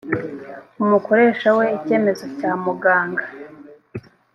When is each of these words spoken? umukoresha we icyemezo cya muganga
umukoresha 0.83 1.47
we 1.57 1.65
icyemezo 1.77 2.25
cya 2.37 2.51
muganga 2.63 3.25